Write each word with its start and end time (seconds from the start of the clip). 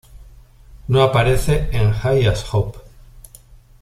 No 0.87 1.03
aparece 1.03 1.69
en 1.73 1.91
High 1.93 2.25
As 2.25 2.43
Hope. 2.51 2.79